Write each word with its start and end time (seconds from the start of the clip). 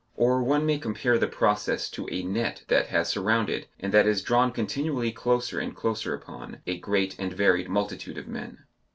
Or 0.15 0.41
one 0.41 0.65
may 0.65 0.79
compare 0.79 1.19
the 1.19 1.27
process 1.27 1.87
to 1.91 2.09
a 2.09 2.23
net 2.23 2.63
that 2.69 2.87
has 2.87 3.07
surrounded, 3.07 3.67
and 3.79 3.93
that 3.93 4.07
is 4.07 4.23
drawn 4.23 4.51
continually 4.51 5.11
closer 5.11 5.59
and 5.59 5.75
closer 5.75 6.15
upon, 6.15 6.59
a 6.65 6.79
great 6.79 7.15
and 7.19 7.31
varied 7.31 7.69
multitude 7.69 8.17
of 8.17 8.27
men. 8.27 8.63